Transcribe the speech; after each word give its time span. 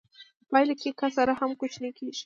په 0.39 0.43
پایله 0.51 0.73
کې 0.81 0.89
کسر 0.99 1.27
هم 1.39 1.51
کوچنی 1.59 1.89
کېږي 1.97 2.19